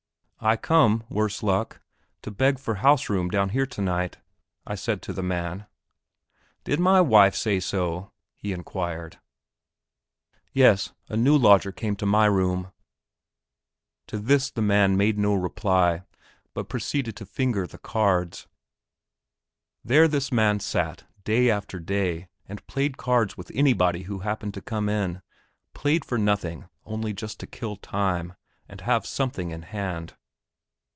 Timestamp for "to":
2.23-2.31, 5.03-5.13, 11.97-12.07, 14.07-14.17, 17.17-17.25, 24.55-24.61, 27.41-27.45